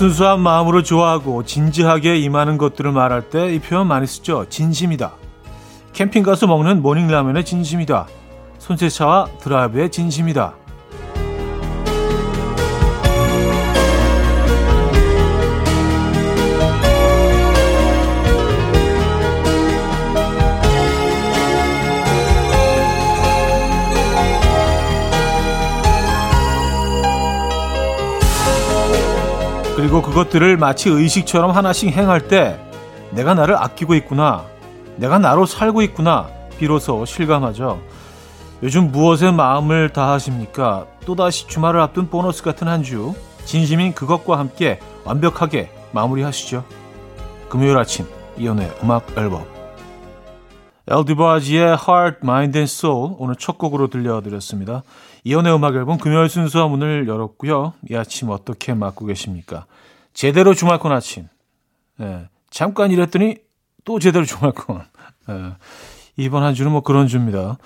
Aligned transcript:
순수한 0.00 0.40
마음으로 0.40 0.82
좋아하고 0.82 1.44
진지하게 1.44 2.16
임하는 2.20 2.56
것들을 2.56 2.90
말할 2.90 3.28
때 3.28 3.54
이 3.54 3.58
표현 3.58 3.86
많이 3.86 4.06
쓰죠. 4.06 4.46
진심이다. 4.48 5.12
캠핑 5.92 6.22
가서 6.22 6.46
먹는 6.46 6.80
모닝라면의 6.80 7.44
진심이다. 7.44 8.06
손세차와 8.56 9.26
드라이브의 9.40 9.90
진심이다. 9.90 10.54
그리고 29.80 30.02
그것들을 30.02 30.58
마치 30.58 30.90
의식처럼 30.90 31.52
하나씩 31.52 31.90
행할 31.90 32.28
때 32.28 32.60
내가 33.12 33.32
나를 33.32 33.56
아끼고 33.56 33.94
있구나. 33.94 34.44
내가 34.96 35.18
나로 35.18 35.46
살고 35.46 35.80
있구나. 35.80 36.28
비로소 36.58 37.06
실감하죠. 37.06 37.80
요즘 38.62 38.92
무엇에 38.92 39.30
마음을 39.30 39.88
다하십니까? 39.88 40.84
또다시 41.06 41.46
주말을 41.46 41.80
앞둔 41.80 42.10
보너스 42.10 42.42
같은 42.42 42.68
한 42.68 42.82
주. 42.82 43.14
진심인 43.46 43.94
그것과 43.94 44.38
함께 44.38 44.80
완벽하게 45.06 45.70
마무리하시죠. 45.92 46.62
금요일 47.48 47.78
아침 47.78 48.04
이연의 48.36 48.70
음악 48.82 49.06
앨범 49.16 49.46
엘디바지의 50.88 51.78
Heart, 51.88 52.18
Mind 52.22 52.58
and 52.58 52.70
Soul 52.70 53.14
오늘 53.18 53.34
첫 53.36 53.56
곡으로 53.56 53.88
들려드렸습니다. 53.88 54.82
이연의 55.24 55.54
음악 55.54 55.74
앨범 55.74 55.98
금요일 55.98 56.28
순서 56.28 56.68
문을 56.68 57.06
열었고요. 57.08 57.74
이 57.90 57.94
아침 57.94 58.30
어떻게 58.30 58.74
맞고 58.74 59.06
계십니까? 59.06 59.66
제대로 60.12 60.54
주말권 60.54 60.92
아침. 60.92 61.28
네, 61.98 62.28
잠깐 62.50 62.90
일했더니 62.90 63.36
또 63.84 63.98
제대로 63.98 64.24
주말권. 64.24 64.82
네, 65.28 65.34
이번 66.16 66.42
한 66.42 66.54
주는 66.54 66.70
뭐 66.72 66.82
그런 66.82 67.06
주입니다. 67.06 67.58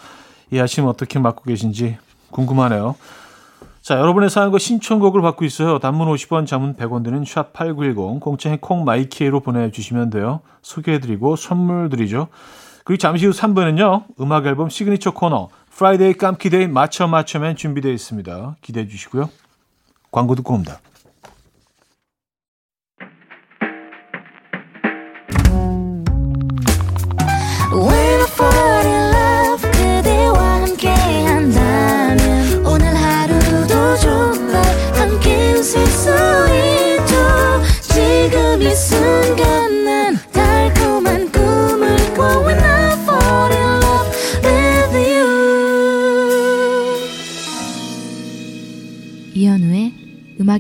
이 0.51 0.59
아침 0.59 0.87
어떻게 0.87 1.19
맞고 1.19 1.45
계신지 1.45 1.97
궁금하네요. 2.31 2.97
자, 3.81 3.99
여러분의 3.99 4.31
사연과 4.31 4.59
신청곡을 4.59 5.21
받고 5.21 5.45
있어요. 5.45 5.79
단문 5.79 6.09
50원, 6.09 6.47
장문 6.47 6.75
100원 6.75 7.05
드는 7.05 7.25
샵8910, 7.25 8.19
공짜인 8.21 8.59
콩마이키로 8.59 9.41
보내주시면 9.41 10.09
돼요. 10.09 10.41
소개해드리고 10.63 11.37
선물 11.37 11.91
드리죠. 11.91 12.29
그리고 12.85 12.99
잠시 12.99 13.27
후 13.27 13.33
3부는요. 13.33 14.05
음악 14.21 14.47
앨범 14.47 14.71
시그니처 14.71 15.13
코너 15.13 15.49
Friday 15.77 16.15
깜퀴day 16.15 16.69
맞춰 16.69 17.09
맞춰맨 17.09 17.57
준비되어 17.57 17.93
있습니다. 17.93 18.57
기대해 18.61 18.87
주시고요. 18.87 19.29
광고 20.13 20.35
듣고 20.37 20.55
옵니다. 20.55 20.81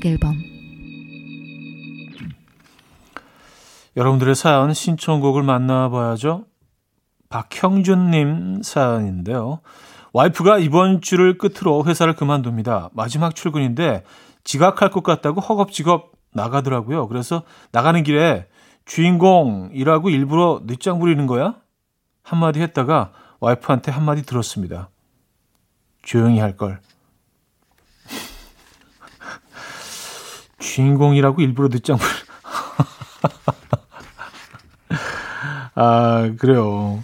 음악 0.04 0.06
앨범 0.06 0.42
여러분들의 3.96 4.34
사연 4.34 4.74
신청곡을 4.74 5.42
만나봐야죠. 5.42 6.46
박형준님 7.28 8.62
사연인데요. 8.62 9.60
와이프가 10.12 10.58
이번 10.58 11.00
주를 11.00 11.38
끝으로 11.38 11.84
회사를 11.84 12.14
그만둡니다. 12.14 12.90
마지막 12.92 13.34
출근인데 13.34 14.04
지각할 14.44 14.90
것 14.90 15.02
같다고 15.02 15.40
허겁지겁 15.40 16.12
나가더라고요. 16.32 17.08
그래서 17.08 17.42
나가는 17.72 18.02
길에 18.02 18.46
주인공이라고 18.84 20.10
일부러 20.10 20.60
늦장 20.64 20.98
부리는 20.98 21.26
거야? 21.26 21.56
한마디 22.22 22.60
했다가 22.60 23.12
와이프한테 23.40 23.90
한마디 23.90 24.24
들었습니다. 24.24 24.90
조용히 26.02 26.38
할 26.38 26.56
걸. 26.56 26.80
주인공이라고 30.64 31.42
일부러 31.42 31.68
늦장 31.68 31.98
불. 31.98 32.08
아, 35.76 36.30
그래요. 36.38 37.02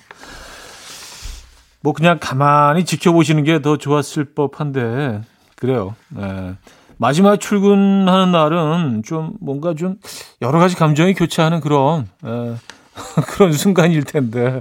뭐 1.83 1.93
그냥 1.93 2.19
가만히 2.21 2.85
지켜보시는 2.85 3.45
게 3.45 3.61
더 3.63 3.77
좋았을 3.77 4.35
법한데 4.35 5.23
그래요. 5.57 5.95
네. 6.09 6.55
마지막 6.99 7.39
출근하는 7.41 8.33
날은 8.33 9.03
좀 9.05 9.33
뭔가 9.41 9.75
좀 9.75 9.97
여러 10.43 10.59
가지 10.59 10.77
감정이 10.77 11.15
교차하는 11.15 11.61
그런 11.61 12.07
에, 12.25 12.55
그런 13.29 13.53
순간일 13.53 14.05
텐데 14.05 14.61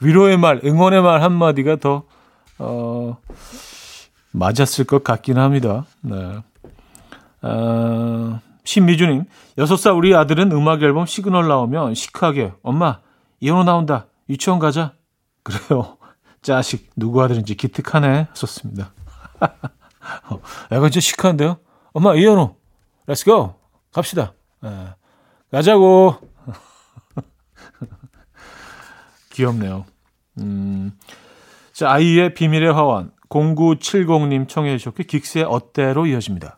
위로의 0.00 0.36
말, 0.36 0.60
응원의 0.64 1.02
말 1.02 1.22
한마디가 1.22 1.76
더 1.76 2.02
어, 2.58 3.16
맞았을 4.32 4.84
것 4.84 5.04
같긴 5.04 5.38
합니다. 5.38 5.86
네. 6.00 6.38
어, 7.42 8.40
신미주님, 8.64 9.24
6살 9.56 9.96
우리 9.96 10.14
아들은 10.14 10.52
음악 10.52 10.82
앨범 10.82 11.06
시그널 11.06 11.48
나오면 11.48 11.94
시크하게, 11.94 12.52
엄마, 12.62 13.00
이현우 13.40 13.64
나온다. 13.64 14.06
유치원 14.28 14.58
가자. 14.58 14.94
그래요. 15.42 15.96
자식, 16.42 16.90
누구 16.96 17.22
아들인지 17.22 17.54
기특하네. 17.54 18.28
썼습니다. 18.34 18.92
어, 19.40 20.40
약간 20.72 20.90
진짜 20.90 21.00
시크한데요? 21.00 21.58
엄마, 21.92 22.14
이현우, 22.14 22.54
let's 23.06 23.36
go. 23.36 23.54
갑시다. 23.92 24.34
네. 24.60 24.70
가자고. 25.50 26.16
귀엽네요. 29.32 29.86
음, 30.38 30.92
자, 31.72 31.90
아이의 31.90 32.34
비밀의 32.34 32.72
화원. 32.72 33.12
0970님 33.28 34.48
청해 34.48 34.76
주셨고, 34.78 35.02
긱스의 35.04 35.44
어때로 35.44 36.06
이어집니다. 36.06 36.57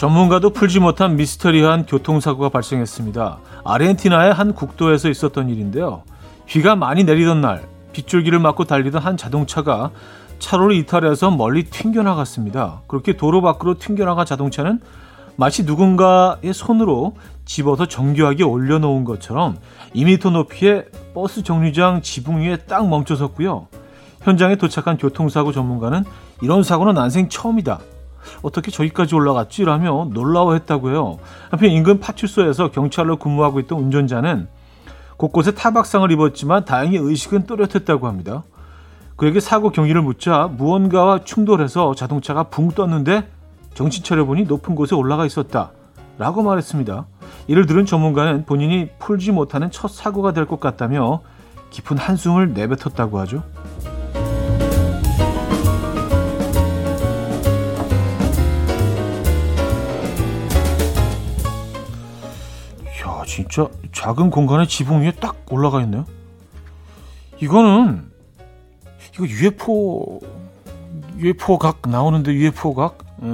전문가도 0.00 0.54
풀지 0.54 0.80
못한 0.80 1.16
미스터리한 1.16 1.84
교통사고가 1.84 2.48
발생했습니다. 2.48 3.36
아르헨티나의 3.66 4.32
한 4.32 4.54
국도에서 4.54 5.10
있었던 5.10 5.50
일인데요. 5.50 6.04
비가 6.46 6.74
많이 6.74 7.04
내리던 7.04 7.42
날 7.42 7.68
빗줄기를 7.92 8.38
맞고 8.38 8.64
달리던 8.64 9.02
한 9.02 9.18
자동차가 9.18 9.90
차로를 10.38 10.74
이탈해서 10.76 11.30
멀리 11.30 11.64
튕겨나갔습니다. 11.64 12.80
그렇게 12.86 13.18
도로 13.18 13.42
밖으로 13.42 13.74
튕겨나간 13.78 14.24
자동차는 14.24 14.80
마치 15.36 15.64
누군가의 15.64 16.54
손으로 16.54 17.14
집어서 17.44 17.84
정교하게 17.84 18.42
올려놓은 18.42 19.04
것처럼 19.04 19.58
2미터 19.94 20.32
높이의 20.32 20.86
버스 21.12 21.42
정류장 21.42 22.00
지붕 22.00 22.40
위에 22.40 22.56
딱 22.56 22.88
멈춰섰고요. 22.88 23.66
현장에 24.22 24.56
도착한 24.56 24.96
교통사고 24.96 25.52
전문가는 25.52 26.04
이런 26.40 26.62
사고는 26.62 26.94
난생 26.94 27.28
처음이다. 27.28 27.80
어떻게 28.42 28.70
저기까지 28.70 29.14
올라갔지? 29.14 29.64
라며 29.64 30.08
놀라워했다고 30.12 30.90
해요. 30.90 31.18
한편 31.50 31.70
인근 31.70 32.00
파출소에서 32.00 32.70
경찰로 32.70 33.16
근무하고 33.16 33.60
있던 33.60 33.78
운전자는 33.78 34.48
곳곳에 35.16 35.52
타박상을 35.52 36.10
입었지만 36.12 36.64
다행히 36.64 36.96
의식은 36.96 37.46
또렷했다고 37.46 38.06
합니다. 38.06 38.44
그에게 39.16 39.38
사고 39.38 39.70
경위를 39.70 40.00
묻자 40.00 40.48
무언가와 40.56 41.24
충돌해서 41.24 41.94
자동차가 41.94 42.44
붕 42.44 42.70
떴는데 42.70 43.28
정신 43.74 44.02
차려보니 44.02 44.44
높은 44.44 44.74
곳에 44.74 44.94
올라가 44.94 45.26
있었다. 45.26 45.72
라고 46.18 46.42
말했습니다. 46.42 47.06
이를 47.48 47.66
들은 47.66 47.84
전문가는 47.86 48.44
본인이 48.46 48.88
풀지 48.98 49.32
못하는 49.32 49.70
첫 49.70 49.90
사고가 49.90 50.32
될 50.32 50.46
것 50.46 50.58
같다며 50.60 51.20
깊은 51.70 51.98
한숨을 51.98 52.52
내뱉었다고 52.54 53.18
하죠. 53.20 53.42
진짜 63.30 63.68
작은 63.92 64.30
공간에 64.30 64.66
지붕 64.66 65.02
위에 65.02 65.12
딱 65.12 65.36
올라가 65.50 65.80
있네요. 65.82 66.04
이거는 67.38 68.10
이거 69.14 69.24
UFO 69.24 70.20
UFO 71.16 71.58
각 71.58 71.78
나오는데 71.88 72.32
UFO 72.32 72.74
각? 72.74 72.98
예. 73.22 73.26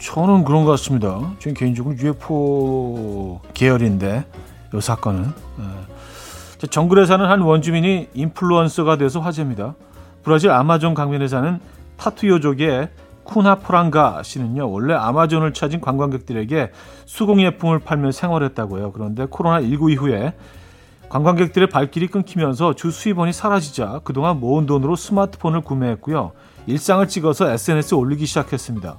저는 0.00 0.44
그런 0.44 0.64
것 0.64 0.72
같습니다. 0.72 1.20
저는 1.38 1.54
개인적으로 1.54 1.96
UFO 1.96 3.40
계열인데 3.54 4.24
이 4.74 4.80
사건은 4.80 5.32
예. 5.60 6.66
정글에 6.66 7.06
사는 7.06 7.24
한 7.24 7.42
원주민이 7.42 8.08
인플루언서가 8.12 8.96
돼서 8.96 9.20
화제입니다. 9.20 9.76
브라질 10.24 10.50
아마존 10.50 10.94
강변에 10.94 11.28
사는 11.28 11.60
타투요족의 11.96 12.88
쿠나프랑가 13.24 14.22
씨는요 14.22 14.70
원래 14.70 14.94
아마존을 14.94 15.52
찾은 15.52 15.80
관광객들에게 15.80 16.70
수공예품을 17.06 17.80
팔며 17.80 18.12
생활했다고요. 18.12 18.92
그런데 18.92 19.26
코로나 19.28 19.60
19 19.60 19.90
이후에 19.90 20.34
관광객들의 21.08 21.68
발길이 21.68 22.08
끊기면서 22.08 22.74
주 22.74 22.90
수입원이 22.90 23.32
사라지자 23.32 24.00
그동안 24.04 24.40
모은 24.40 24.66
돈으로 24.66 24.96
스마트폰을 24.96 25.60
구매했고요. 25.60 26.32
일상을 26.66 27.06
찍어서 27.08 27.50
SNS에 27.50 27.96
올리기 27.96 28.26
시작했습니다. 28.26 28.96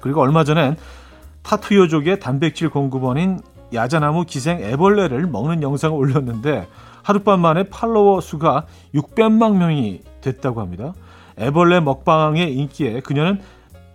그리고 0.00 0.20
얼마 0.20 0.44
전엔 0.44 0.76
타투요족의 1.42 2.20
단백질 2.20 2.70
공급원인 2.70 3.40
야자나무 3.74 4.24
기생 4.24 4.60
애벌레를 4.60 5.26
먹는 5.26 5.62
영상을 5.62 5.96
올렸는데 5.96 6.68
하룻밤 7.02 7.40
만에 7.40 7.64
팔로워 7.64 8.20
수가 8.20 8.66
600만 8.94 9.56
명이 9.56 10.02
됐다고 10.20 10.60
합니다. 10.60 10.94
애벌레 11.38 11.80
먹방의 11.80 12.54
인기에 12.54 13.00
그녀는 13.00 13.40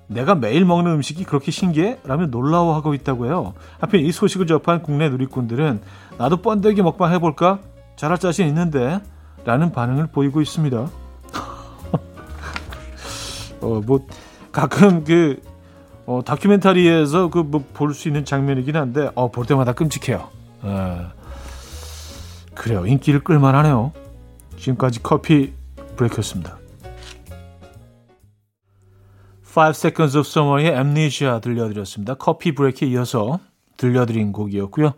내가 0.07 0.35
매일 0.35 0.63
먹는 0.65 0.91
음식이 0.93 1.23
그렇게 1.25 1.51
신기해? 1.51 1.99
라며 2.05 2.27
놀라워하고 2.27 2.93
있다고 2.93 3.25
해요. 3.25 3.53
하필 3.79 4.05
이 4.05 4.11
소식을 4.11 4.47
접한 4.47 4.81
국내 4.81 5.09
누리꾼들은 5.09 5.81
나도 6.17 6.37
번데기 6.37 6.81
먹방 6.81 7.11
해볼까? 7.13 7.59
잘할 7.97 8.17
자신 8.17 8.47
있는데 8.47 8.99
라는 9.43 9.71
반응을 9.71 10.07
보이고 10.07 10.41
있습니다. 10.41 10.77
어, 13.61 13.81
뭐 13.85 14.05
가끔 14.51 15.03
그 15.03 15.41
어, 16.05 16.21
다큐멘터리에서 16.23 17.29
그 17.29 17.39
뭐 17.43 17.61
볼 17.73 17.93
수 17.93 18.07
있는 18.07 18.23
장면이긴 18.23 18.75
한데 18.77 19.09
어, 19.15 19.29
볼 19.29 19.45
때마다 19.45 19.73
끔찍해요. 19.73 20.29
어, 20.61 21.11
그래요. 22.55 22.85
인기를 22.85 23.23
끌만하네요. 23.23 23.91
지금까지 24.57 25.03
커피 25.03 25.53
브레이크였습니다. 25.97 26.57
5 29.59 29.69
Seconds 29.75 30.17
of 30.17 30.27
Summer의 30.27 30.71
Amnesia 30.71 31.39
들려드렸습니다. 31.41 32.15
커피 32.15 32.53
브레이크에 32.53 32.87
이어서 32.89 33.39
들려드린 33.77 34.31
곡이었고요. 34.31 34.93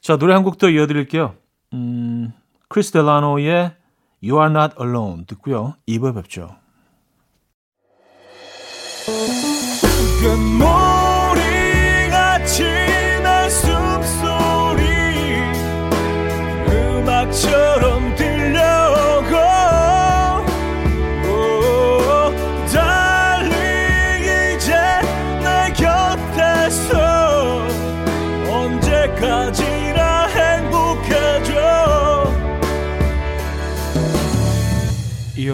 자, 0.00 0.16
노래 0.16 0.34
한 0.34 0.42
곡 0.44 0.58
더 0.58 0.68
이어드릴게요. 0.70 1.34
음, 1.74 2.32
크리스 2.68 2.92
델라노의 2.92 3.72
You 4.22 4.40
Are 4.40 4.50
Not 4.50 4.74
Alone 4.80 5.26
듣고요. 5.26 5.74
2부에 5.88 6.14
뵙죠. 6.14 6.56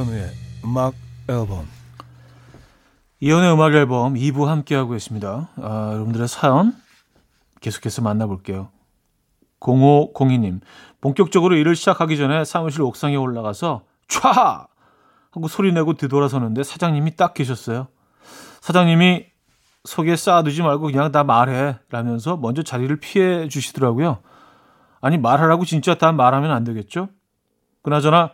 이현우의 0.02 0.30
음악 0.64 0.94
앨범 1.28 1.66
이연의 3.20 3.52
음악 3.52 3.74
앨범 3.74 4.14
2부 4.14 4.46
함께하고 4.46 4.96
있습니다. 4.96 5.48
아, 5.56 5.90
여러분들의 5.92 6.26
사연 6.26 6.74
계속해서 7.60 8.02
만나볼게요. 8.02 8.70
0502님, 9.60 10.60
본격적으로 11.00 11.54
일을 11.54 11.76
시작하기 11.76 12.16
전에 12.16 12.44
사무실 12.44 12.82
옥상에 12.82 13.14
올라가서 13.14 13.82
촤! 14.08 14.66
하고 15.30 15.48
소리 15.48 15.72
내고 15.72 15.94
뒤돌아서는데 15.94 16.64
사장님이 16.64 17.14
딱 17.14 17.32
계셨어요. 17.32 17.86
사장님이 18.60 19.26
속에 19.84 20.16
쌓아두지 20.16 20.62
말고 20.62 20.86
그냥 20.86 21.12
다 21.12 21.22
말해 21.22 21.78
라면서 21.90 22.36
먼저 22.36 22.64
자리를 22.64 22.94
피해 22.96 23.46
주시더라고요. 23.46 24.18
아니 25.00 25.16
말하라고 25.16 25.64
진짜 25.64 25.94
다 25.94 26.10
말하면 26.10 26.50
안 26.50 26.64
되겠죠? 26.64 27.08
그나저나 27.82 28.32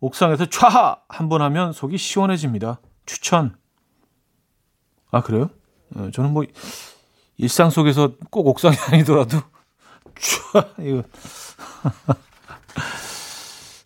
옥상에서 0.00 0.46
촤! 0.46 0.98
한번 1.08 1.42
하면 1.42 1.72
속이 1.72 1.96
시원해집니다. 1.98 2.80
추천! 3.06 3.56
아 5.10 5.22
그래요? 5.22 5.50
어, 5.94 6.10
저는 6.12 6.32
뭐 6.32 6.44
일상 7.38 7.70
속에서 7.70 8.12
꼭 8.30 8.46
옥상이 8.48 8.76
아니더라도 8.92 9.38
촤 10.16 10.64
이거 10.80 11.02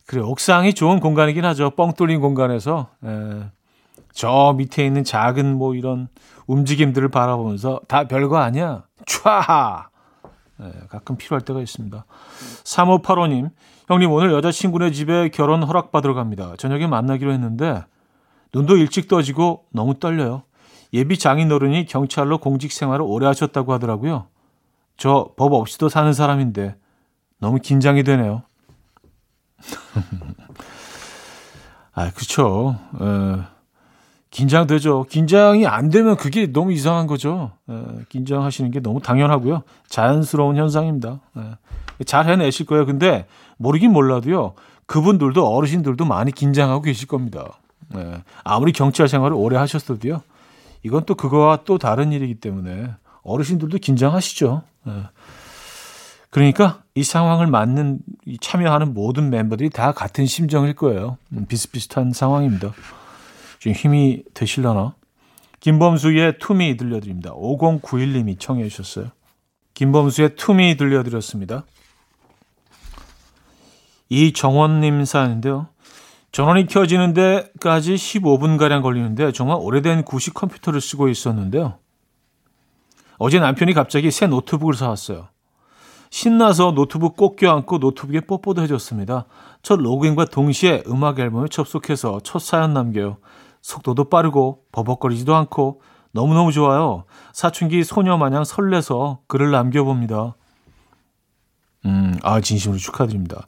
그래 0.06 0.22
옥상이 0.22 0.74
좋은 0.74 0.98
공간이긴 0.98 1.44
하죠. 1.44 1.70
뻥 1.70 1.92
뚫린 1.92 2.20
공간에서 2.20 2.90
에, 3.04 3.50
저 4.12 4.54
밑에 4.56 4.84
있는 4.84 5.04
작은 5.04 5.54
뭐 5.56 5.74
이런 5.76 6.08
움직임들을 6.48 7.08
바라보면서 7.10 7.80
다 7.86 8.08
별거 8.08 8.38
아니야. 8.38 8.84
촤 9.06 9.86
에, 10.60 10.72
가끔 10.88 11.16
필요할 11.16 11.44
때가 11.44 11.60
있습니다. 11.60 12.04
3585님 12.64 13.50
형님 13.90 14.12
오늘 14.12 14.30
여자친구네 14.30 14.92
집에 14.92 15.30
결혼 15.30 15.64
허락받으러 15.64 16.14
갑니다. 16.14 16.54
저녁에 16.58 16.86
만나기로 16.86 17.32
했는데 17.32 17.82
눈도 18.54 18.76
일찍 18.76 19.08
떠지고 19.08 19.64
너무 19.72 19.98
떨려요. 19.98 20.44
예비 20.92 21.18
장인어른이 21.18 21.86
경찰로 21.86 22.38
공직 22.38 22.70
생활을 22.70 23.04
오래 23.04 23.26
하셨다고 23.26 23.72
하더라고요. 23.72 24.28
저 24.96 25.32
법 25.36 25.54
없이도 25.54 25.88
사는 25.88 26.12
사람인데 26.12 26.76
너무 27.40 27.58
긴장이 27.58 28.04
되네요. 28.04 28.42
아, 31.92 32.10
그렇죠. 32.12 32.76
에, 33.00 33.40
긴장되죠. 34.30 35.06
긴장이 35.10 35.66
안 35.66 35.88
되면 35.90 36.16
그게 36.16 36.46
너무 36.46 36.72
이상한 36.72 37.08
거죠. 37.08 37.50
에, 37.68 37.74
긴장하시는 38.08 38.70
게 38.70 38.78
너무 38.78 39.00
당연하고요. 39.00 39.64
자연스러운 39.88 40.56
현상입니다. 40.56 41.18
에, 41.36 42.04
잘 42.04 42.28
해내실 42.28 42.66
거예요. 42.66 42.86
근데 42.86 43.26
모르긴 43.60 43.92
몰라도요. 43.92 44.54
그분들도 44.86 45.46
어르신들도 45.46 46.06
많이 46.06 46.32
긴장하고 46.32 46.80
계실 46.82 47.06
겁니다. 47.06 47.60
에, 47.94 48.22
아무리 48.42 48.72
경찰 48.72 49.06
생활을 49.06 49.36
오래 49.36 49.58
하셨어도요. 49.58 50.22
이건 50.82 51.04
또 51.04 51.14
그거와 51.14 51.60
또 51.66 51.76
다른 51.76 52.10
일이기 52.10 52.36
때문에 52.36 52.90
어르신들도 53.22 53.76
긴장하시죠. 53.78 54.62
예. 54.88 54.92
그러니까 56.30 56.82
이 56.94 57.04
상황을 57.04 57.48
맞는 57.48 57.98
참여하는 58.40 58.94
모든 58.94 59.28
멤버들이 59.28 59.68
다 59.68 59.92
같은 59.92 60.24
심정일 60.24 60.74
거예요. 60.74 61.18
음, 61.32 61.44
비슷비슷한 61.46 62.12
상황입니다. 62.12 62.72
좀 63.58 63.72
힘이 63.74 64.22
되실려나? 64.32 64.94
김범수의 65.58 66.38
To 66.38 66.58
Me 66.58 66.78
들려드립니다. 66.78 67.34
5091님이 67.34 68.40
청해 68.40 68.66
주셨어요. 68.68 69.10
김범수의 69.74 70.36
To 70.36 70.57
Me 70.57 70.78
들려드렸습니다. 70.78 71.64
이정원님 74.10 75.04
사연인데요. 75.04 75.68
전원이 76.32 76.66
켜지는 76.66 77.14
데까지 77.14 77.94
15분가량 77.94 78.82
걸리는데 78.82 79.32
정말 79.32 79.56
오래된 79.60 80.04
구식 80.04 80.34
컴퓨터를 80.34 80.80
쓰고 80.80 81.08
있었는데요. 81.08 81.78
어제 83.18 83.38
남편이 83.38 83.72
갑자기 83.72 84.10
새 84.10 84.26
노트북을 84.26 84.74
사왔어요. 84.74 85.28
신나서 86.10 86.72
노트북 86.72 87.16
꼭 87.16 87.36
껴안고 87.36 87.78
노트북에 87.78 88.20
뽀뽀도 88.22 88.62
해줬습니다. 88.62 89.26
첫 89.62 89.80
로그인과 89.80 90.26
동시에 90.26 90.82
음악 90.88 91.18
앨범에 91.20 91.48
접속해서 91.48 92.20
첫 92.24 92.40
사연 92.40 92.74
남겨요. 92.74 93.18
속도도 93.62 94.08
빠르고 94.08 94.64
버벅거리지도 94.72 95.34
않고 95.34 95.82
너무너무 96.12 96.50
좋아요. 96.50 97.04
사춘기 97.32 97.84
소녀 97.84 98.16
마냥 98.16 98.42
설레서 98.42 99.20
글을 99.28 99.52
남겨봅니다. 99.52 100.34
음, 101.86 102.18
아, 102.22 102.40
진심으로 102.40 102.78
축하드립니다. 102.78 103.46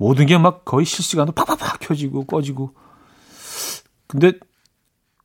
모든 0.00 0.24
게 0.24 0.38
막 0.38 0.64
거의 0.64 0.86
실시간으로 0.86 1.32
팍팍팍 1.32 1.80
켜지고 1.80 2.24
꺼지고. 2.24 2.74
근데 4.06 4.32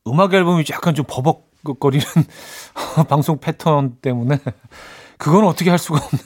음악 0.06 0.34
앨범이 0.34 0.66
약간 0.70 0.94
좀 0.94 1.06
버벅거리는 1.08 2.06
방송 3.08 3.40
패턴 3.40 3.96
때문에 4.02 4.38
그건 5.18 5.46
어떻게 5.46 5.70
할 5.70 5.80
수가 5.80 6.00
없네. 6.00 6.20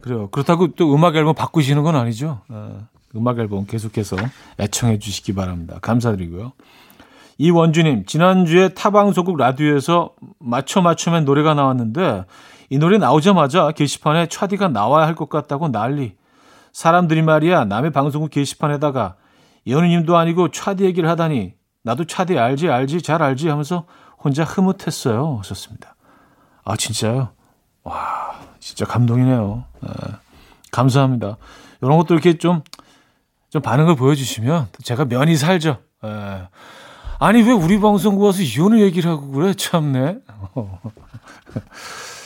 그래요. 0.00 0.28
그렇다고 0.30 0.74
또 0.74 0.92
음악 0.92 1.14
앨범 1.14 1.34
바꾸시는 1.34 1.84
건 1.84 1.94
아니죠. 1.94 2.40
어, 2.48 2.88
음악 3.14 3.38
앨범 3.38 3.66
계속해서 3.66 4.16
애청해 4.58 4.98
주시기 4.98 5.32
바랍니다. 5.34 5.78
감사드리고요. 5.80 6.52
이원주님, 7.38 8.04
지난주에 8.04 8.70
타방송국 8.74 9.36
라디오에서 9.36 10.10
맞춰 10.40 10.82
맞춰면 10.82 11.24
노래가 11.24 11.54
나왔는데 11.54 12.24
이 12.70 12.78
노래 12.78 12.98
나오자마자 12.98 13.70
게시판에 13.70 14.26
차디가 14.26 14.68
나와야 14.68 15.06
할 15.06 15.14
것 15.14 15.28
같다고 15.28 15.68
난리. 15.70 16.17
사람들이 16.78 17.22
말이야 17.22 17.64
남의 17.64 17.90
방송국 17.90 18.30
게시판에다가 18.30 19.16
연우님도 19.66 20.16
아니고 20.16 20.52
차디 20.52 20.84
얘기를 20.84 21.08
하다니 21.08 21.54
나도 21.82 22.04
차디 22.04 22.38
알지 22.38 22.68
알지 22.68 23.02
잘 23.02 23.20
알지 23.20 23.48
하면서 23.48 23.84
혼자 24.16 24.44
흐뭇했어요. 24.44 25.38
하셨습니다. 25.38 25.96
아 26.64 26.76
진짜요? 26.76 27.30
와 27.82 28.38
진짜 28.60 28.84
감동이네요. 28.84 29.64
네. 29.80 29.90
감사합니다. 30.70 31.36
이런 31.82 31.98
것도 31.98 32.14
이렇게 32.14 32.38
좀, 32.38 32.62
좀 33.50 33.60
반응을 33.60 33.96
보여주시면 33.96 34.68
제가 34.84 35.06
면이 35.06 35.34
살죠. 35.34 35.78
네. 36.04 36.42
아니 37.18 37.42
왜 37.42 37.50
우리 37.50 37.80
방송국 37.80 38.22
와서 38.22 38.40
이혼을 38.40 38.82
얘기를 38.82 39.10
하고 39.10 39.26
그래 39.32 39.52
참네. 39.52 40.18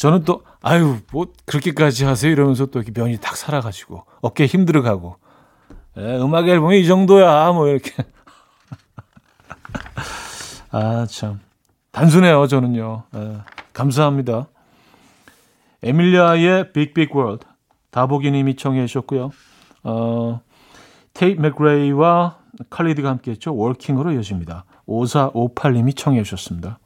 저는 0.00 0.24
또 0.24 0.42
아유 0.62 0.96
뭐 1.12 1.26
그렇게까지 1.44 2.06
하세요? 2.06 2.32
이러면서 2.32 2.64
또 2.64 2.80
이렇게 2.80 2.98
면이 2.98 3.18
탁 3.18 3.36
살아가지고 3.36 4.06
어깨 4.22 4.46
힘들어가고. 4.46 5.16
예, 5.98 6.16
음악 6.16 6.48
앨범이 6.48 6.80
이 6.80 6.86
정도야 6.86 7.52
뭐 7.52 7.68
이렇게. 7.68 7.92
아 10.72 11.04
참. 11.04 11.40
단순해요 11.92 12.46
저는요. 12.46 13.02
예, 13.14 13.40
감사합니다. 13.74 14.46
에밀리아의 15.82 16.72
Big 16.72 16.93
Big 16.93 17.14
World 17.14 17.44
다보기님이 17.90 18.56
청해 18.56 18.86
주셨고요. 18.86 19.32
어 19.82 20.40
테이트 21.12 21.42
맥레이와 21.42 22.38
칼리드가 22.70 23.10
함께했죠. 23.10 23.54
Working으로 23.54 24.12
이어집니다. 24.12 24.64
5458님이 24.88 25.94
청해 25.94 26.22
주셨습니다. 26.22 26.78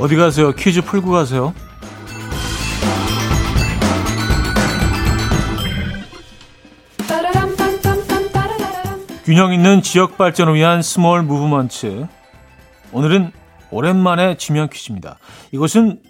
어디 0.00 0.16
가세요? 0.16 0.50
퀴즈 0.52 0.80
풀고 0.80 1.12
가세요. 1.12 1.54
균형 9.24 9.52
있는 9.52 9.80
지역 9.82 10.18
발전을 10.18 10.54
위한 10.54 10.82
small 10.82 11.22
movement. 11.22 12.08
오늘은 12.90 13.30
오랜만에 13.70 14.36
지명 14.38 14.68
퀴즈입니다. 14.68 15.18
이것은 15.52 16.02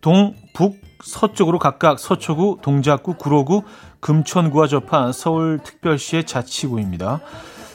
동, 0.00 0.34
북, 0.52 0.83
서쪽으로 1.04 1.58
각각 1.58 1.98
서초구, 1.98 2.58
동작구, 2.62 3.14
구로구, 3.14 3.62
금천구와 4.00 4.66
접한 4.66 5.12
서울특별시의 5.12 6.24
자치구입니다. 6.24 7.20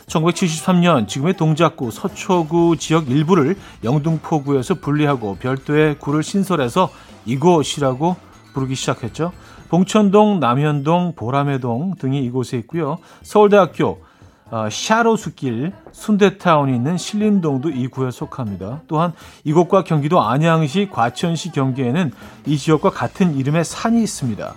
1973년 0.07 1.07
지금의 1.07 1.37
동작구, 1.37 1.91
서초구 1.91 2.77
지역 2.77 3.09
일부를 3.09 3.55
영등포구에서 3.83 4.75
분리하고 4.75 5.35
별도의 5.35 5.99
구를 5.99 6.23
신설해서 6.23 6.89
이곳이라고 7.25 8.15
부르기 8.53 8.73
시작했죠. 8.73 9.31
봉천동, 9.69 10.39
남현동, 10.39 11.13
보라매동 11.15 11.93
등이 11.99 12.25
이곳에 12.25 12.57
있고요. 12.57 12.97
서울대학교, 13.21 14.01
어, 14.51 14.67
샤로수길, 14.69 15.73
순대타운이 15.91 16.75
있는 16.75 16.97
신림동도 16.97 17.69
이 17.69 17.87
구에 17.87 18.09
속합니다. 18.09 18.81
또한 18.87 19.13
이곳과 19.43 19.83
경기도 19.83 20.21
안양시, 20.21 20.89
과천시 20.91 21.51
경계에는 21.51 22.11
이 22.47 22.57
지역과 22.57 22.89
같은 22.89 23.35
이름의 23.35 23.63
산이 23.63 24.01
있습니다. 24.01 24.55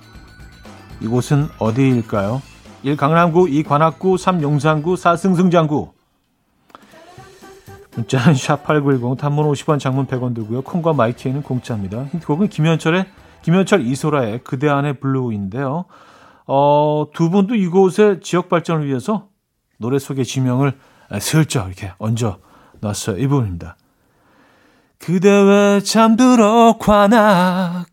이곳은 1.02 1.48
어디일까요? 1.58 2.40
1. 2.84 2.96
강남구, 2.96 3.48
2. 3.48 3.62
관악구, 3.64 4.16
3. 4.16 4.42
용산구, 4.42 4.96
4. 4.96 5.16
승승장구. 5.16 5.92
문자는 7.94 8.32
샵8910, 8.32 9.18
단문 9.18 9.46
50원, 9.46 9.78
장문 9.78 10.06
100원 10.06 10.34
들고요. 10.34 10.62
콩과 10.62 10.94
마이키에는 10.94 11.42
공짜입니다. 11.42 12.04
힌트곡은 12.04 12.48
김현철의, 12.48 13.04
김현철 13.42 13.86
이소라의 13.86 14.40
그대 14.44 14.68
안의 14.70 15.00
블루인데요. 15.00 15.84
어, 16.46 17.06
두 17.12 17.28
분도 17.28 17.54
이곳의 17.54 18.20
지역 18.20 18.48
발전을 18.48 18.86
위해서 18.86 19.28
노래 19.82 19.98
속의 19.98 20.24
지명을 20.24 20.78
슬쩍 21.20 21.66
이렇게 21.66 21.92
얹어 21.98 22.38
놨어요. 22.80 23.18
이 23.18 23.26
부분입니다. 23.26 23.76
그대 24.98 25.28
왜 25.28 25.80
잠들어 25.80 26.76
관악 26.78 27.86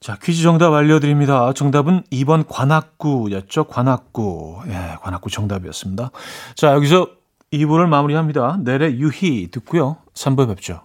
자, 0.00 0.16
퀴즈 0.22 0.42
정답 0.42 0.72
알려드립니다. 0.72 1.52
정답은 1.52 2.02
2번 2.10 2.44
관악구였죠. 2.48 3.64
관악구. 3.64 4.62
예, 4.68 4.96
관악구 5.02 5.30
정답이었습니다. 5.30 6.10
자, 6.56 6.72
여기서 6.72 7.08
2부를 7.52 7.86
마무리합니다. 7.86 8.58
내래 8.62 8.90
유희 8.92 9.48
듣고요. 9.50 9.98
3부에 10.14 10.48
뵙죠. 10.48 10.82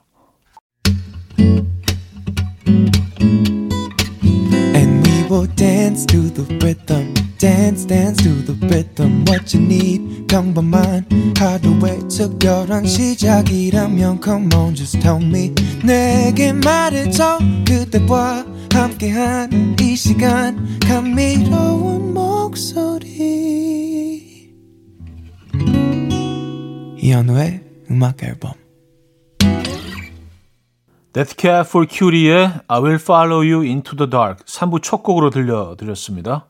Will 5.35 5.47
dance 5.55 6.05
to 6.05 6.29
the 6.29 6.43
rhythm. 6.63 7.13
Dance, 7.37 7.85
dance 7.85 8.23
to 8.23 8.29
the 8.45 8.53
rhythm. 8.67 9.25
What 9.27 9.53
you 9.53 9.61
need, 9.61 10.27
평범한 10.27 11.05
하루의 11.37 12.07
특별한 12.07 12.85
시작이라면 12.85 14.21
Come 14.23 14.53
on, 14.53 14.75
just 14.75 14.99
tell 15.01 15.21
me. 15.21 15.53
내게 15.83 16.53
말해줘. 16.53 17.39
그대와 17.67 18.45
함께한 18.71 19.75
이 19.81 19.95
시간. 19.95 20.79
감미로운 20.79 22.13
목소리. 22.13 23.11
이현우의 26.97 27.61
음악 27.91 28.23
앨범. 28.23 28.64
Deathcat 31.15 31.65
for 31.69 31.87
Cutie의 31.87 32.59
I 32.67 32.79
Will 32.81 32.99
Follow 32.99 33.41
You 33.41 33.63
Into 33.63 33.95
the 33.95 34.09
Dark 34.09 34.43
3부 34.43 34.83
첫 34.83 35.01
곡으로 35.01 35.29
들려드렸습니다. 35.29 36.49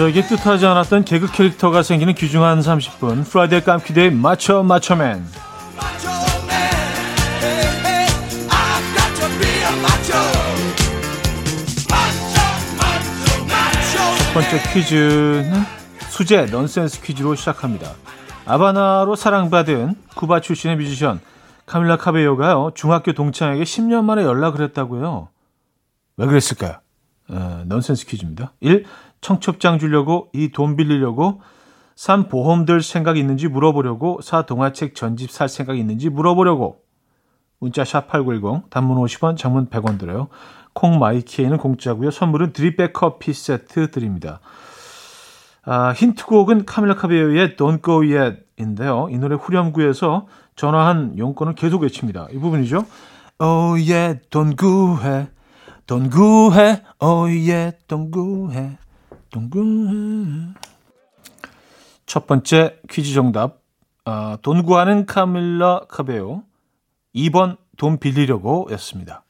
저에게 0.00 0.22
뜻하지 0.22 0.64
않았던 0.64 1.04
개그 1.04 1.30
캐릭터가 1.30 1.82
생기는 1.82 2.14
귀중한 2.14 2.60
30분 2.60 3.30
Friday 3.30 3.60
깜퀴 3.60 3.94
Day 3.94 4.08
맞춰 4.08 4.62
맞춰 4.62 5.03
맨 5.03 5.26
첫 14.18 14.32
번째 14.32 14.72
퀴즈는 14.72 15.52
수제 16.08 16.46
넌센스 16.46 17.02
퀴즈로 17.02 17.34
시작합니다. 17.34 17.92
아바나로 18.46 19.16
사랑받은 19.16 19.96
쿠바 20.14 20.40
출신의 20.40 20.78
뮤지션 20.78 21.20
카밀라 21.66 21.98
카베요가요 21.98 22.70
중학교 22.74 23.12
동창에게 23.12 23.64
10년 23.64 24.04
만에 24.04 24.22
연락을 24.22 24.62
했다고요. 24.62 25.28
왜 26.16 26.26
그랬을까요? 26.26 26.76
어, 27.28 27.64
넌센스 27.66 28.06
퀴즈입니다. 28.06 28.54
1. 28.60 28.86
청첩장 29.20 29.78
주려고, 29.78 30.28
2. 30.32 30.52
돈 30.52 30.76
빌리려고, 30.76 31.40
3. 31.96 32.28
보험 32.28 32.64
들 32.64 32.82
생각 32.82 33.16
있는지 33.16 33.48
물어보려고, 33.48 34.20
4. 34.22 34.46
동화책 34.46 34.94
전집 34.94 35.30
살 35.30 35.48
생각 35.48 35.78
있는지 35.78 36.08
물어보려고. 36.08 36.82
문자 37.58 37.82
샵8910, 37.82 38.70
단문 38.70 38.96
50원, 38.96 39.36
장문 39.36 39.68
100원 39.68 39.98
들어요. 39.98 40.28
콩 40.72 40.98
마이키에는 40.98 41.58
공짜고요. 41.58 42.10
선물은 42.10 42.52
드립백 42.52 42.92
커피 42.92 43.32
세트 43.34 43.90
드립니다. 43.90 44.40
아, 45.62 45.92
힌트곡은 45.92 46.64
카밀라 46.64 46.94
카베요의 46.94 47.56
Don't 47.56 47.82
Go 47.84 47.98
Yet인데요. 47.98 49.08
이 49.10 49.18
노래 49.18 49.36
후렴구에서 49.36 50.26
전화한 50.56 51.18
용건을 51.18 51.54
계속 51.54 51.82
외칩니다. 51.82 52.28
이 52.32 52.38
부분이죠. 52.38 52.86
Oh 53.38 53.72
yeah, 53.72 54.18
don't 54.30 54.58
go 54.58 54.96
해. 55.02 55.28
Don't 55.86 56.10
go 56.10 56.52
해. 56.54 56.82
Oh 57.00 57.28
yeah, 57.28 57.76
don't 57.88 58.10
go 58.12 58.50
해. 58.52 58.78
Don't 59.30 59.50
go 59.50 59.62
해. 59.62 60.54
첫 62.06 62.26
번째 62.26 62.80
퀴즈 62.88 63.14
정답. 63.14 63.60
아, 64.04 64.38
돈 64.42 64.64
구하는 64.64 65.06
카밀라 65.06 65.82
카베요. 65.88 66.42
2번 67.14 67.56
돈 67.76 67.98
빌리려고 67.98 68.66
였습니다. 68.72 69.24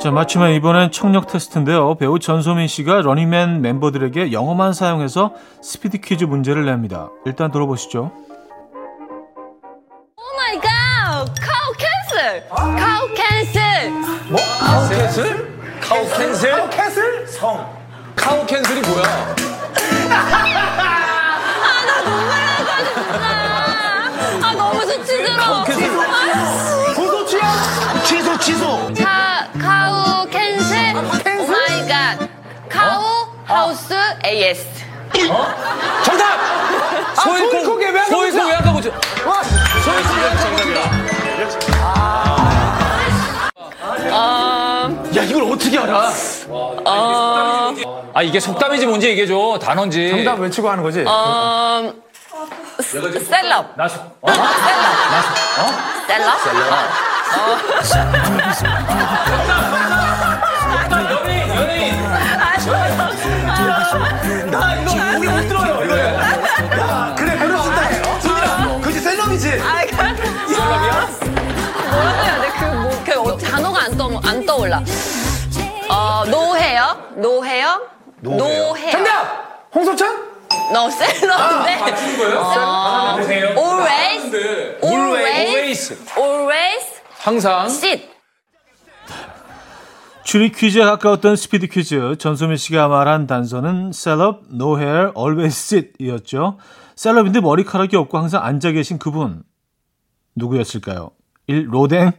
자, 0.00 0.10
마치면 0.10 0.54
이번엔 0.54 0.90
청력 0.90 1.28
테스트인데요. 1.28 1.94
배우 1.94 2.18
전소민 2.18 2.66
씨가 2.66 3.02
러닝맨 3.02 3.60
멤버들에게 3.60 4.32
영어만 4.32 4.72
사용해서 4.72 5.32
스피드 5.62 5.98
퀴즈 6.00 6.24
문제를 6.24 6.64
냅니다. 6.64 7.10
일단 7.24 7.52
들어보시죠. 7.52 8.10
Cow 11.40 11.72
cancel! 11.78 12.48
Cow 12.50 13.08
cancel! 13.14 13.90
뭐? 14.28 14.40
Cow 14.60 14.88
cancel? 14.88 15.58
Cow 15.80 16.08
cancel? 16.16 16.50
Cow 16.52 16.70
cancel? 16.70 17.26
성. 17.28 17.76
Cow 18.16 18.46
cancel이 18.46 18.80
뭐야? 18.82 19.34
아 24.42 24.52
너무 24.56 24.80
수치스러워. 24.86 25.64
고소 26.94 27.26
취향? 27.26 27.52
취소 28.04 28.38
취소. 28.38 28.90
카 28.98 29.46
cow 29.60 30.26
cancel. 30.28 30.76
Oh 30.96 31.46
my 31.46 31.88
god. 31.88 32.18
Cow 32.68 33.26
house 33.44 33.94
AS. 34.24 34.66
정답! 36.04 37.14
소 37.22 37.39
잃고 37.39 37.82
외양간 37.82 38.08
고 38.10 38.16
소 38.16 38.20
잃고 38.20 38.30
외양간 38.30 38.48
고 38.48 38.80
저- 38.80 38.90
야 45.16 45.22
이걸 45.24 45.42
어떻게 45.52 45.78
알아? 45.78 46.10
아 48.14 48.22
이게 48.22 48.40
속담인지 48.40 48.86
뭔지 48.86 49.08
얘기해줘 49.08 49.58
단어인지. 49.60 50.10
정답 50.10 50.38
외치고 50.40 50.70
하는 50.70 50.82
거지? 50.82 51.00
음 51.00 52.02
셀럽. 52.80 53.76
나 53.76 53.88
속- 53.88 54.00
셀럽? 56.06 56.38
연예인 58.06 58.81
노헤어? 77.22 77.80
노헤어? 78.20 78.36
노헤어. 78.38 78.90
정답 78.90 79.68
홍소천? 79.74 80.32
너 80.72 80.90
셀럽인데. 80.90 81.76
맞춘 81.80 82.18
거예요? 82.18 82.38
어, 82.40 83.16
보세요. 83.16 83.46
always, 83.56 84.36
always, 84.82 84.82
always. 84.84 86.18
always, 86.18 87.02
항상. 87.20 87.66
sit. 87.66 88.10
추리 90.24 90.50
퀴즈에 90.50 90.84
가까웠던 90.84 91.36
스피드 91.36 91.66
퀴즈. 91.68 92.16
전소민 92.18 92.56
씨가 92.56 92.88
말한 92.88 93.26
단서는 93.26 93.92
셀럽, 93.92 94.42
no 94.52 94.78
hair, 94.78 95.12
always 95.16 95.56
sit 95.74 95.92
이었죠. 95.98 96.58
셀럽인데 96.96 97.40
머리카락이 97.40 97.96
없고 97.96 98.18
항상 98.18 98.44
앉아 98.44 98.72
계신 98.72 98.98
그분. 98.98 99.42
누구였을까요? 100.34 101.10
1. 101.46 101.68
로댕 101.70 102.12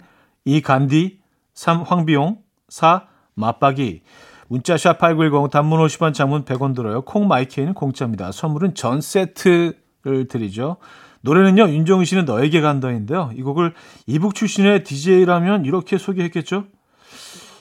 2. 0.45 0.61
간디 0.61 1.19
3. 1.55 1.83
황비용 1.83 2.37
4. 2.69 3.07
맞박이 3.35 4.01
문자샵 4.47 4.97
8910 4.97 5.51
단문 5.51 5.79
50원 5.79 6.13
장문 6.13 6.45
100원 6.45 6.75
들어요. 6.75 7.01
콩 7.01 7.27
마이케이는 7.27 7.73
공짜입니다. 7.73 8.31
선물은 8.31 8.75
전 8.75 9.01
세트를 9.01 10.27
드리죠. 10.29 10.77
노래는요. 11.21 11.69
윤종신 11.69 12.05
씨는 12.05 12.25
너에게 12.25 12.61
간다인데요. 12.61 13.31
이 13.35 13.41
곡을 13.41 13.73
이북 14.07 14.35
출신의 14.35 14.83
DJ라면 14.83 15.65
이렇게 15.65 15.97
소개했겠죠. 15.97 16.65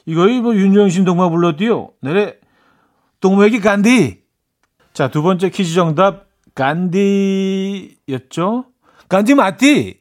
이거이 0.07 0.41
뭐 0.41 0.55
윤종신 0.55 1.05
동마 1.05 1.29
불러디요. 1.29 1.93
내래 2.01 2.35
동무에게 3.21 3.61
간디. 3.61 4.23
자, 4.93 5.09
두 5.09 5.23
번째 5.23 5.49
퀴즈 5.51 5.75
정답 5.75 6.27
간디였죠. 6.55 7.95
간디 9.09 9.35
맞디. 9.35 10.01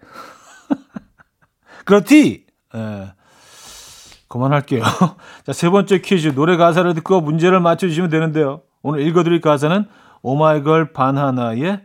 그렇디. 1.84 2.46
예. 2.74 3.17
그만할게요. 4.28 4.82
자, 5.44 5.52
세 5.52 5.68
번째 5.70 6.00
퀴즈. 6.00 6.34
노래 6.34 6.56
가사를 6.56 6.92
듣고 6.94 7.20
문제를 7.20 7.60
맞춰주시면 7.60 8.10
되는데요. 8.10 8.60
오늘 8.82 9.00
읽어드릴 9.00 9.40
가사는 9.40 9.84
오마이걸 10.22 10.92
반하나의 10.92 11.80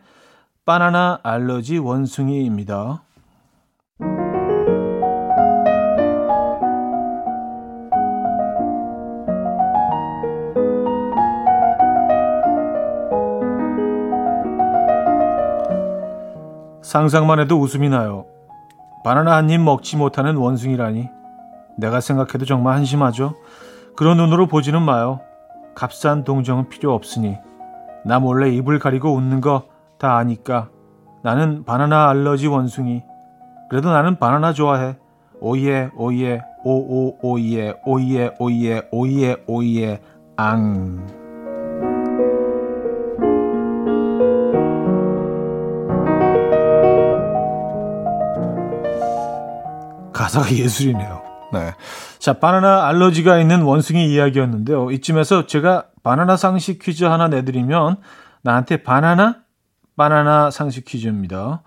바나나 0.66 1.20
알러지 1.24 1.78
원숭이입니다. 1.78 3.02
상상만 16.82 17.40
해도 17.40 17.60
웃음이 17.60 17.90
나요. 17.90 18.26
바나나 19.04 19.36
한 19.36 19.50
입 19.50 19.60
먹지 19.62 19.98
못하는 19.98 20.36
원숭이라니. 20.36 21.10
내가 21.78 22.00
생각해도 22.00 22.46
정말 22.46 22.76
한심하죠. 22.76 23.36
그런 23.96 24.18
눈으로 24.18 24.48
보지는 24.48 24.82
마요. 24.82 25.20
값싼 25.76 26.24
동정은 26.24 26.70
필요 26.70 26.94
없으니. 26.94 27.38
나 28.06 28.20
몰래 28.20 28.50
입을 28.50 28.80
가리고 28.80 29.14
웃는 29.14 29.42
거 29.42 29.74
다 30.04 30.18
아니까. 30.18 30.68
나는 31.22 31.64
바나나 31.64 32.10
알러지 32.10 32.48
원숭이. 32.48 33.04
그래도 33.70 33.90
나는 33.94 34.20
바나나 34.20 34.52
좋아해. 34.52 34.98
오예, 35.40 35.92
오예, 35.96 36.42
오오, 36.66 37.20
오예, 37.22 37.76
오예, 37.86 38.32
오예, 38.38 38.82
오예, 38.92 39.38
오예, 39.48 40.02
앙. 40.36 41.08
가사가 50.14 50.52
예술이네요. 50.52 51.22
네. 51.54 51.74
자, 52.18 52.34
바나나 52.34 52.88
알러지가 52.88 53.40
있는 53.40 53.62
원숭이 53.62 54.12
이야기였는데요. 54.12 54.90
이쯤에서 54.92 55.46
제가 55.46 55.86
바나나 56.02 56.36
상식 56.36 56.80
퀴즈 56.80 57.04
하나 57.04 57.28
내드리면 57.28 57.98
나한테 58.42 58.84
바나나? 58.84 59.38
바나나 59.96 60.50
상식 60.50 60.86
퀴즈입니다. 60.86 61.62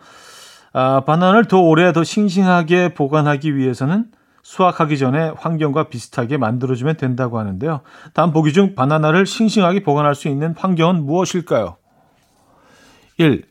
아, 0.73 1.03
바나나를 1.07 1.47
더 1.47 1.61
오래 1.61 1.93
더 1.93 2.03
싱싱하게 2.03 2.95
보관하기 2.95 3.57
위해서는 3.57 4.07
수확하기 4.43 4.99
전에 4.99 5.33
환경과 5.37 5.85
비슷하게 5.85 6.37
만들어주면 6.37 6.97
된다고 6.97 7.39
하는데요. 7.39 7.81
다음 8.13 8.33
보기 8.33 8.53
중 8.53 8.75
바나나를 8.75 9.27
싱싱하게 9.27 9.83
보관할 9.83 10.15
수 10.15 10.29
있는 10.29 10.55
환경은 10.57 11.05
무엇일까요? 11.07 11.77
1. 13.19 13.45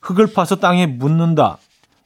흙을 0.00 0.32
파서 0.32 0.56
땅에 0.56 0.86
묻는다. 0.86 1.58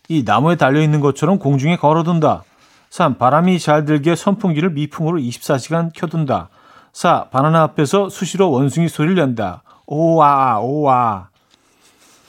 2. 0.09 0.25
나무에 0.25 0.57
달려있는 0.57 1.01
것처럼 1.01 1.39
공중에 1.39 1.77
걸어둔다. 1.77 2.45
3. 2.93 3.17
바람이 3.17 3.59
잘 3.59 3.87
들게 3.87 4.15
선풍기를 4.15 4.69
미풍으로 4.73 5.19
24시간 5.19 5.93
켜둔다. 5.95 6.51
4. 6.93 7.31
바나나 7.31 7.63
앞에서 7.63 8.11
수시로 8.11 8.51
원숭이 8.51 8.87
소리를 8.87 9.15
낸다. 9.15 9.63
오와, 9.87 10.61
오와. 10.61 11.31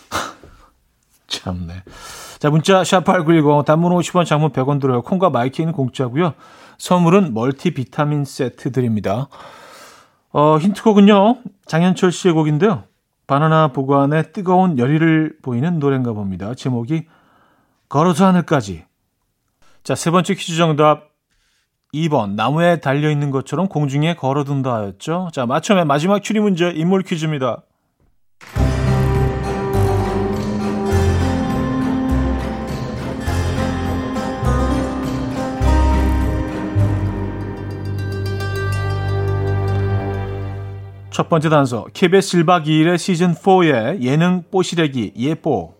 참네. 1.27 1.83
자, 2.39 2.49
문자 2.49 2.81
샵8910 2.81 3.65
단문 3.65 3.91
50원 3.91 4.25
장문 4.25 4.53
100원 4.53 4.79
들어요. 4.79 5.01
콩과 5.01 5.31
마이키는 5.31 5.73
공짜고요. 5.73 6.33
선물은 6.77 7.33
멀티 7.33 7.73
비타민 7.73 8.23
세트 8.23 8.71
드립니다. 8.71 9.27
어, 10.31 10.57
힌트곡은요. 10.59 11.39
장현철 11.65 12.13
씨의 12.13 12.33
곡인데요. 12.33 12.85
바나나 13.27 13.73
보관에 13.73 14.31
뜨거운 14.31 14.77
열의를 14.77 15.39
보이는 15.41 15.79
노래인가 15.79 16.13
봅니다. 16.13 16.55
제목이 16.55 17.05
걸어서 17.89 18.27
하늘까지. 18.27 18.85
자, 19.83 19.95
세 19.95 20.11
번째 20.11 20.33
퀴즈 20.35 20.55
정답 20.55 21.09
2번 21.93 22.35
나무에 22.35 22.79
달려 22.79 23.11
있는 23.11 23.31
것처럼 23.31 23.67
공중에 23.67 24.15
걸어둔다였죠. 24.15 25.31
자, 25.33 25.45
맞춰면 25.45 25.87
마지막 25.87 26.23
추리 26.23 26.39
문제 26.39 26.69
인물 26.69 27.03
퀴즈입니다. 27.03 27.63
첫 41.09 41.29
번째 41.29 41.49
단서 41.49 41.87
KBS 41.93 42.37
1박 42.37 42.65
2일의 42.65 42.97
시즌 42.97 43.33
4의 43.33 44.01
예능 44.01 44.43
뽀시래기 44.49 45.11
예뽀 45.17 45.75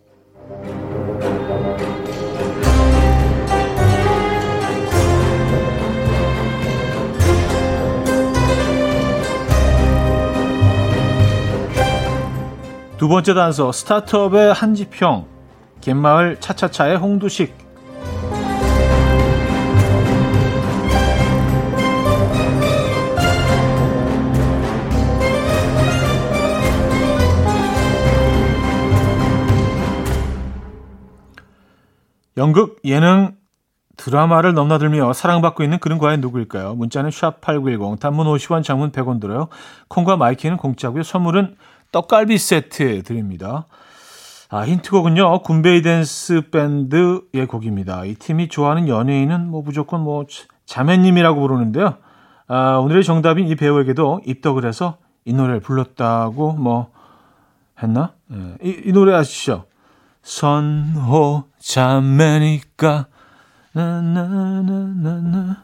두 13.04 13.10
번째 13.10 13.34
단서 13.34 13.74
스타트업의 13.74 14.54
한지평 14.54 15.28
갯마을 15.82 16.39
차차차의 16.39 16.96
홍두식 16.96 17.54
연극, 32.38 32.80
예능, 32.86 33.36
드라마를 33.98 34.54
넘나들며 34.54 35.12
사랑받고 35.12 35.63
있는 35.63 35.78
그런 35.80 36.00
과연 36.00 36.22
누구일까요? 36.22 36.76
문자는 36.76 37.10
샵8910, 37.10 38.00
단문 38.00 38.28
50원, 38.28 38.63
장문 38.63 38.94
100원 38.94 39.20
들어요. 39.20 39.50
콩과 39.89 40.16
마이키는 40.16 40.56
공짜고요. 40.56 41.04
선물은 41.04 41.56
떡갈비 41.93 42.38
세트 42.38 43.03
드립니다. 43.03 43.67
아, 44.49 44.65
힌트곡은요. 44.65 45.43
군베이 45.43 45.82
댄스 45.84 46.49
밴드의 46.51 47.47
곡입니다. 47.47 48.03
이 48.06 48.15
팀이 48.15 48.49
좋아하는 48.49 48.89
연예인은 48.89 49.47
뭐 49.49 49.62
무조건 49.62 50.01
뭐 50.01 50.25
자매님이라고 50.65 51.39
부르는데요. 51.39 51.97
아, 52.47 52.77
오늘의 52.77 53.03
정답인 53.03 53.47
이 53.47 53.56
배우에게도 53.56 54.21
입덕을 54.25 54.65
해서 54.65 54.97
이 55.23 55.34
노래를 55.34 55.62
불렀다고 55.62 56.53
뭐 56.53 56.91
했나? 57.82 58.13
네. 58.27 58.56
이, 58.63 58.82
이 58.86 58.91
노래 58.91 59.13
아시죠? 59.13 59.65
선호 60.23 61.45
자매니까 61.60 63.08
나나나나나 63.73 65.63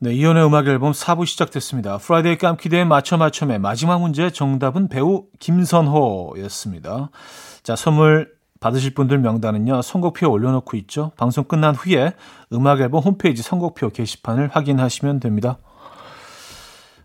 네, 0.00 0.14
이현우의 0.14 0.46
음악 0.46 0.68
앨범 0.68 0.92
4부 0.92 1.26
시작됐습니다. 1.26 1.98
Friday 1.98 2.38
깜퀴 2.38 2.70
Day 2.70 2.84
맞춰 2.84 3.16
맞춰의 3.16 3.58
마지막 3.58 4.00
문제 4.00 4.30
정답은 4.30 4.88
배우 4.88 5.24
김선호였습니다. 5.40 7.10
자, 7.64 7.74
선물 7.74 8.30
받으실 8.60 8.94
분들 8.94 9.18
명단은요. 9.18 9.82
선곡표에 9.82 10.28
올려놓고 10.28 10.76
있죠. 10.76 11.10
방송 11.16 11.42
끝난 11.42 11.74
후에 11.74 12.12
음악 12.52 12.80
앨범 12.80 13.02
홈페이지 13.02 13.42
선곡표 13.42 13.88
게시판을 13.88 14.50
확인하시면 14.52 15.18
됩니다. 15.18 15.58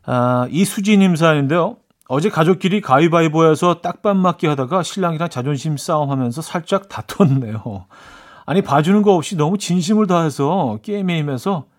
아, 0.05 0.45
이수지님 0.51 1.15
사연인데요. 1.15 1.77
어제 2.09 2.29
가족끼리 2.29 2.81
가위바위보에서 2.81 3.81
딱밤 3.81 4.17
맞기 4.17 4.45
하다가 4.45 4.83
신랑이랑 4.83 5.29
자존심 5.29 5.77
싸움하면서 5.77 6.43
살짝 6.43 6.89
다퉜네요. 6.89 7.87
아니 8.45 8.61
봐주는 8.61 9.01
거 9.01 9.15
없이 9.15 9.35
너무 9.35 9.57
진심을 9.57 10.05
다해서 10.05 10.77
게임에 10.83 11.17
임해서 11.17 11.72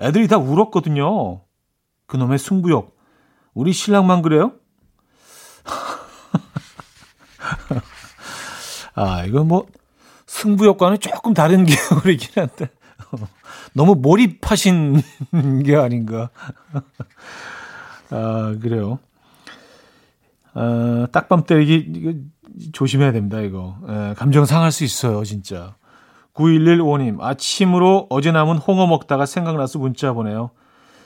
애들이 0.00 0.28
다 0.28 0.38
울었거든요. 0.38 1.42
그놈의 2.06 2.38
승부욕. 2.38 2.96
우리 3.54 3.72
신랑만 3.72 4.22
그래요? 4.22 4.52
아, 8.94 9.24
이건 9.24 9.48
뭐, 9.48 9.66
승부욕과는 10.26 11.00
조금 11.00 11.34
다른 11.34 11.66
계열이긴 11.66 12.28
한데, 12.34 12.70
너무 13.74 13.94
몰입하신 13.94 15.02
게 15.64 15.76
아닌가. 15.76 16.30
아, 18.10 18.56
그래요. 18.60 18.98
아, 20.54 21.06
딱밤 21.12 21.44
때리기, 21.44 21.92
이거 21.96 22.12
조심해야 22.72 23.12
됩니다, 23.12 23.40
이거. 23.40 23.76
에, 23.88 24.14
감정 24.14 24.44
상할 24.44 24.72
수 24.72 24.84
있어요, 24.84 25.24
진짜. 25.24 25.76
9115님, 26.34 27.20
아침으로 27.20 28.06
어제 28.10 28.32
남은 28.32 28.58
홍어 28.58 28.86
먹다가 28.86 29.26
생각나서 29.26 29.78
문자 29.78 30.12
보내요. 30.12 30.50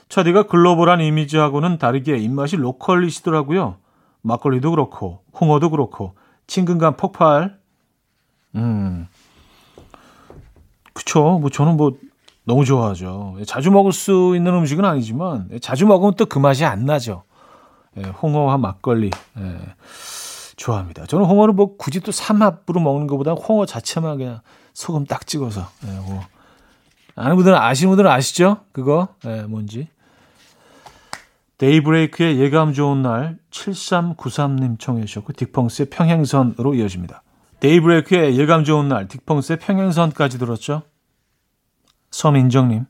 차디가 0.08 0.44
글로벌한 0.44 1.00
이미지하고는 1.00 1.78
다르게 1.78 2.16
입맛이 2.18 2.56
로컬이시더라고요. 2.56 3.76
막걸리도 4.22 4.70
그렇고, 4.70 5.20
홍어도 5.40 5.70
그렇고, 5.70 6.14
친근감 6.46 6.96
폭발. 6.96 7.58
음. 8.54 9.08
그쵸. 10.92 11.38
뭐 11.40 11.50
저는 11.50 11.76
뭐 11.76 11.92
너무 12.44 12.64
좋아하죠. 12.64 13.36
자주 13.46 13.70
먹을 13.70 13.92
수 13.92 14.34
있는 14.36 14.54
음식은 14.54 14.84
아니지만, 14.84 15.48
자주 15.60 15.86
먹으면 15.86 16.14
또 16.14 16.26
그 16.26 16.38
맛이 16.38 16.64
안 16.64 16.84
나죠. 16.84 17.24
예, 17.96 18.02
홍어와 18.02 18.58
막걸리. 18.58 19.10
예, 19.38 19.58
좋아합니다. 20.56 21.06
저는 21.06 21.24
홍어를 21.26 21.54
뭐 21.54 21.76
굳이 21.76 22.00
또 22.00 22.12
삼합으로 22.12 22.80
먹는 22.80 23.06
것보다 23.06 23.32
홍어 23.32 23.66
자체만 23.66 24.18
그냥 24.18 24.40
소금 24.72 25.06
딱 25.06 25.26
찍어서. 25.26 25.68
예, 25.86 25.92
뭐. 26.00 26.22
아는 27.16 27.36
분들은 27.36 27.56
아시는 27.56 27.90
분들은 27.90 28.10
아시죠? 28.10 28.58
그거 28.72 29.08
예, 29.26 29.42
뭔지. 29.42 29.88
데이브레이크의 31.58 32.40
예감 32.40 32.72
좋은 32.72 33.02
날 33.02 33.38
7393님 33.50 34.78
청해 34.78 35.04
주셨고 35.04 35.32
딕펑스의 35.34 35.90
평행선으로 35.90 36.74
이어집니다. 36.74 37.22
데이브레이크의 37.60 38.36
예감 38.36 38.64
좋은 38.64 38.88
날 38.88 39.06
딕펑스의 39.06 39.60
평행선까지 39.60 40.38
들었죠. 40.38 40.82
서민정님 42.10 42.86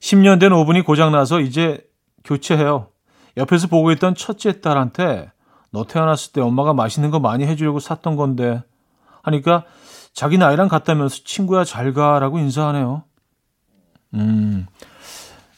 10년 0.00 0.40
된 0.40 0.52
오븐이 0.52 0.82
고장나서 0.82 1.40
이제 1.40 1.86
교체해요. 2.24 2.88
옆에서 3.36 3.66
보고 3.66 3.92
있던 3.92 4.14
첫째 4.14 4.60
딸한테 4.60 5.30
너 5.70 5.84
태어났을 5.84 6.32
때 6.32 6.40
엄마가 6.40 6.74
맛있는 6.74 7.10
거 7.10 7.20
많이 7.20 7.46
해주려고 7.46 7.80
샀던 7.80 8.16
건데 8.16 8.62
하니까 9.22 9.64
자기 10.12 10.38
나이랑 10.38 10.68
같다면서 10.68 11.22
친구야 11.24 11.64
잘 11.64 11.92
가라고 11.92 12.38
인사하네요. 12.38 13.04
음, 14.14 14.66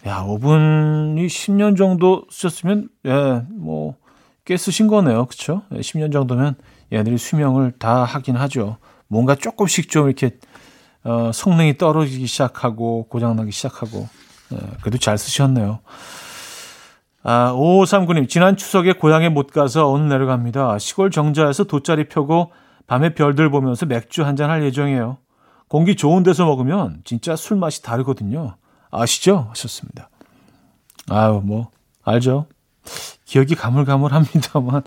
야, 0.06 0.24
5분이 0.24 1.26
10년 1.26 1.76
정도 1.76 2.24
쓰셨으면, 2.30 2.88
예, 3.06 3.42
뭐, 3.50 3.94
꽤 4.44 4.56
쓰신 4.56 4.88
거네요. 4.88 5.26
예, 5.74 5.78
10년 5.78 6.12
정도면 6.12 6.56
얘들이 6.92 7.16
수명을 7.16 7.72
다 7.78 8.04
하긴 8.04 8.36
하죠. 8.36 8.78
뭔가 9.06 9.34
조금씩 9.34 9.88
좀 9.88 10.08
이렇게, 10.08 10.38
어, 11.04 11.30
성능이 11.32 11.78
떨어지기 11.78 12.26
시작하고, 12.26 13.06
고장나기 13.08 13.52
시작하고, 13.52 14.08
예, 14.52 14.56
그래도 14.80 14.98
잘 14.98 15.16
쓰셨네요. 15.16 15.80
아, 17.24 17.52
5539님, 17.52 18.28
지난 18.28 18.56
추석에 18.56 18.94
고향에 18.94 19.28
못 19.28 19.52
가서 19.52 19.86
오늘 19.86 20.08
내려갑니다. 20.08 20.78
시골 20.78 21.10
정자에서 21.10 21.64
돗자리 21.64 22.08
펴고 22.08 22.52
밤에 22.86 23.14
별들 23.14 23.50
보면서 23.50 23.86
맥주 23.86 24.24
한잔 24.24 24.50
할 24.50 24.64
예정이에요. 24.64 25.18
공기 25.68 25.94
좋은 25.96 26.22
데서 26.24 26.44
먹으면 26.44 27.00
진짜 27.04 27.36
술 27.36 27.56
맛이 27.56 27.82
다르거든요. 27.82 28.56
아시죠? 28.90 29.46
하셨습니다. 29.50 30.10
아유, 31.08 31.40
뭐, 31.44 31.70
알죠? 32.02 32.46
기억이 33.24 33.54
가물가물합니다만. 33.54 34.82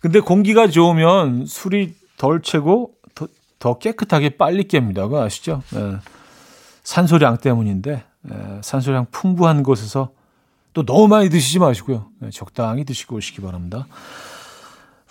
근데 0.00 0.20
공기가 0.20 0.66
좋으면 0.68 1.46
술이 1.46 1.94
덜 2.16 2.42
채고 2.42 2.92
더, 3.14 3.28
더 3.58 3.78
깨끗하게 3.78 4.30
빨리 4.36 4.64
깹니다. 4.64 5.02
그거 5.02 5.22
아시죠? 5.22 5.62
예. 5.76 5.98
산소량 6.82 7.38
때문인데, 7.38 8.04
예, 8.30 8.60
산소량 8.62 9.06
풍부한 9.10 9.62
곳에서 9.62 10.10
또 10.74 10.84
너무 10.84 11.08
많이 11.08 11.30
드시지 11.30 11.60
마시고요. 11.60 12.10
예, 12.24 12.30
적당히 12.30 12.84
드시고 12.84 13.16
오시기 13.16 13.40
바랍니다. 13.40 13.86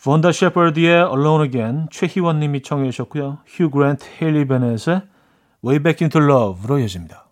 본다 0.04 0.34
셰퍼드의 0.34 1.08
Alone 1.10 1.46
Again 1.46 1.88
최희원 1.90 2.40
님이 2.42 2.62
청해 2.62 2.92
주셨고요. 2.92 3.40
휴 3.48 3.70
그랜트, 3.70 4.06
헤일리 4.22 4.46
베넷의 4.46 5.02
Way 5.66 5.80
Back 5.82 6.06
Into 6.06 6.22
Love로 6.22 6.80
이어집니다. 6.80 7.23